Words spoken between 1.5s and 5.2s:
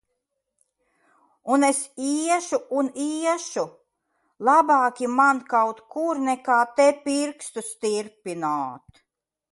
Un es iešu un iešu! Labāki